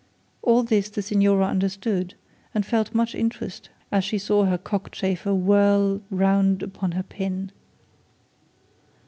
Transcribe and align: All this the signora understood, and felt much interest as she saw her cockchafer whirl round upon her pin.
All 0.41 0.63
this 0.63 0.89
the 0.89 1.03
signora 1.03 1.45
understood, 1.45 2.15
and 2.55 2.65
felt 2.65 2.95
much 2.95 3.13
interest 3.13 3.69
as 3.91 4.03
she 4.03 4.17
saw 4.17 4.45
her 4.45 4.57
cockchafer 4.57 5.35
whirl 5.35 6.01
round 6.09 6.63
upon 6.63 6.93
her 6.93 7.03
pin. 7.03 7.51